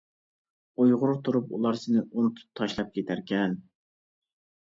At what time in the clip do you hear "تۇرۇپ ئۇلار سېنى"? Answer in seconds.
1.27-2.01